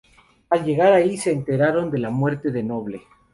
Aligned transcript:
Al 0.49 0.65
llegar 0.65 0.93
allí 0.93 1.15
se 1.15 1.31
enteraron 1.31 1.91
de 1.91 1.99
la 1.99 2.09
muerte 2.09 2.49
de 2.49 2.63
Noble. 2.63 3.03